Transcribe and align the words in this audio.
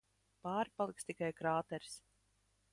Pāri 0.47 0.73
paliks 0.79 1.07
tikai 1.11 1.31
krāteris. 1.43 2.01